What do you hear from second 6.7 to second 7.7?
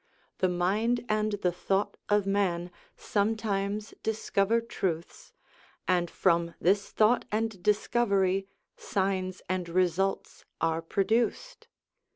thought and